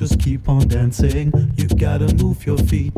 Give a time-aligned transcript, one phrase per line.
[0.00, 1.30] Just keep on dancing.
[1.58, 2.94] You gotta move your feet.